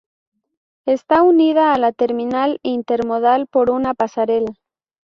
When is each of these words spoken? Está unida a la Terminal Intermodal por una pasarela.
Está 0.87 1.21
unida 1.21 1.73
a 1.73 1.77
la 1.77 1.91
Terminal 1.91 2.59
Intermodal 2.63 3.45
por 3.45 3.69
una 3.69 3.93
pasarela. 3.93 4.51